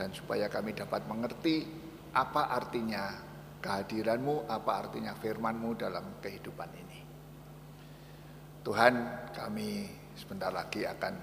dan 0.01 0.17
supaya 0.17 0.49
kami 0.49 0.73
dapat 0.73 1.05
mengerti 1.05 1.69
apa 2.17 2.49
artinya 2.49 3.13
kehadiranmu, 3.61 4.49
apa 4.49 4.89
artinya 4.89 5.13
firmanmu 5.13 5.77
dalam 5.77 6.17
kehidupan 6.25 6.71
ini. 6.73 6.99
Tuhan 8.65 8.95
kami 9.37 9.85
sebentar 10.17 10.49
lagi 10.49 10.89
akan 10.89 11.15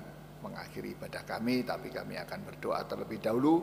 mengakhiri 0.45 0.93
ibadah 0.93 1.25
kami 1.25 1.65
tapi 1.65 1.89
kami 1.89 2.21
akan 2.21 2.39
berdoa 2.45 2.85
terlebih 2.85 3.17
dahulu 3.17 3.55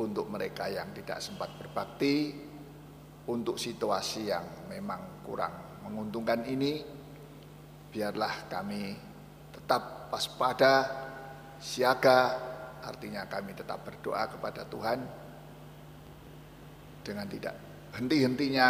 untuk 0.00 0.32
mereka 0.32 0.72
yang 0.72 0.88
tidak 0.96 1.20
sempat 1.20 1.52
berbakti 1.60 2.32
untuk 3.28 3.60
situasi 3.60 4.32
yang 4.32 4.64
memang 4.72 5.20
kurang 5.20 5.84
menguntungkan 5.84 6.48
ini 6.48 6.80
biarlah 7.92 8.48
kami 8.48 8.96
tetap 9.52 10.08
waspada 10.08 10.74
siaga 11.60 12.48
artinya 12.84 13.26
kami 13.26 13.54
tetap 13.54 13.82
berdoa 13.82 14.28
kepada 14.30 14.62
Tuhan 14.66 14.98
dengan 17.02 17.26
tidak 17.26 17.54
henti-hentinya 17.96 18.68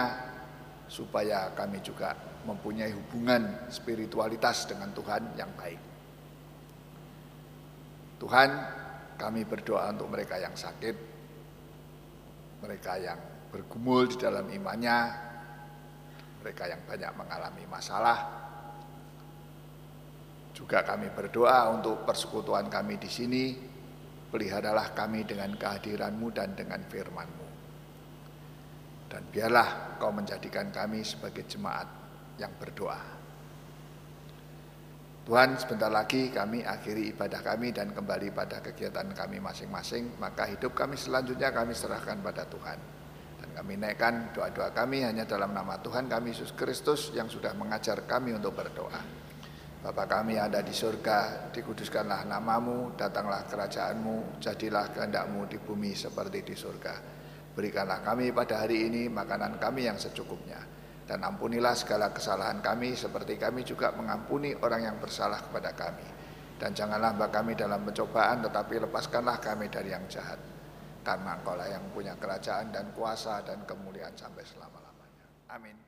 supaya 0.89 1.53
kami 1.53 1.83
juga 1.85 2.17
mempunyai 2.49 2.95
hubungan 2.97 3.69
spiritualitas 3.69 4.65
dengan 4.65 4.89
Tuhan 4.97 5.37
yang 5.37 5.53
baik. 5.59 5.81
Tuhan, 8.19 8.51
kami 9.21 9.45
berdoa 9.45 9.93
untuk 9.93 10.09
mereka 10.11 10.41
yang 10.41 10.57
sakit, 10.57 10.97
mereka 12.65 12.99
yang 12.99 13.21
bergumul 13.53 14.09
di 14.09 14.17
dalam 14.17 14.49
imannya, 14.49 14.99
mereka 16.43 16.67
yang 16.67 16.83
banyak 16.89 17.13
mengalami 17.15 17.65
masalah. 17.69 18.19
Juga 20.57 20.83
kami 20.83 21.13
berdoa 21.15 21.71
untuk 21.71 22.03
persekutuan 22.03 22.67
kami 22.67 22.99
di 22.99 23.07
sini, 23.07 23.45
peliharalah 24.29 24.93
kami 24.93 25.25
dengan 25.25 25.53
kehadiranmu 25.57 26.29
dan 26.33 26.53
dengan 26.57 26.81
firmanmu. 26.87 27.47
Dan 29.09 29.23
biarlah 29.33 29.97
kau 29.97 30.13
menjadikan 30.13 30.69
kami 30.69 31.01
sebagai 31.01 31.49
jemaat 31.49 31.89
yang 32.37 32.53
berdoa. 32.61 33.17
Tuhan 35.29 35.61
sebentar 35.61 35.93
lagi 35.93 36.33
kami 36.33 36.65
akhiri 36.65 37.13
ibadah 37.13 37.45
kami 37.45 37.73
dan 37.73 37.93
kembali 37.93 38.33
pada 38.33 38.65
kegiatan 38.65 39.13
kami 39.13 39.37
masing-masing 39.45 40.17
Maka 40.17 40.49
hidup 40.49 40.73
kami 40.73 40.97
selanjutnya 40.97 41.53
kami 41.53 41.77
serahkan 41.77 42.17
pada 42.25 42.49
Tuhan 42.49 42.81
kami 43.59 43.75
naikkan 43.75 44.31
doa-doa 44.31 44.71
kami 44.71 45.03
hanya 45.03 45.27
dalam 45.27 45.51
nama 45.51 45.75
Tuhan 45.83 46.07
kami 46.07 46.31
Yesus 46.31 46.55
Kristus 46.55 47.11
yang 47.11 47.27
sudah 47.27 47.59
mengajar 47.59 48.07
kami 48.07 48.31
untuk 48.39 48.55
berdoa. 48.55 49.03
Bapa 49.79 50.11
kami 50.11 50.35
yang 50.35 50.51
ada 50.51 50.59
di 50.59 50.75
surga, 50.75 51.51
dikuduskanlah 51.55 52.27
namamu, 52.27 52.99
datanglah 52.99 53.47
kerajaanmu, 53.47 54.43
jadilah 54.43 54.91
kehendakmu 54.91 55.47
di 55.47 55.59
bumi 55.63 55.95
seperti 55.95 56.43
di 56.43 56.55
surga. 56.59 56.95
Berikanlah 57.55 58.03
kami 58.03 58.35
pada 58.35 58.67
hari 58.67 58.91
ini 58.91 59.07
makanan 59.07 59.63
kami 59.63 59.87
yang 59.87 59.95
secukupnya. 59.95 60.59
Dan 61.09 61.25
ampunilah 61.25 61.73
segala 61.73 62.13
kesalahan 62.13 62.61
kami 62.61 62.93
seperti 62.93 63.41
kami 63.41 63.65
juga 63.65 63.95
mengampuni 63.97 64.53
orang 64.61 64.93
yang 64.93 64.97
bersalah 65.01 65.41
kepada 65.41 65.73
kami. 65.73 66.05
Dan 66.59 66.75
janganlah 66.75 67.15
mbak 67.17 67.31
kami 67.33 67.55
dalam 67.55 67.81
pencobaan 67.87 68.45
tetapi 68.45 68.83
lepaskanlah 68.83 69.39
kami 69.41 69.71
dari 69.73 69.95
yang 69.95 70.05
jahat 70.11 70.37
karena 71.09 71.41
engkau 71.41 71.57
lah 71.57 71.65
yang 71.73 71.85
punya 71.97 72.13
kerajaan 72.21 72.69
dan 72.69 72.93
kuasa 72.93 73.41
dan 73.41 73.65
kemuliaan 73.65 74.13
sampai 74.13 74.45
selama-lamanya. 74.45 75.25
Amin. 75.49 75.88